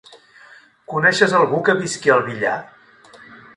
Coneixes 0.93 1.35
algú 1.41 1.61
que 1.69 1.77
visqui 1.83 2.17
al 2.17 2.27
Villar? 2.33 2.57